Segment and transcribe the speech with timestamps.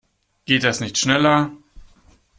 [0.45, 1.51] Geht das nicht schneller?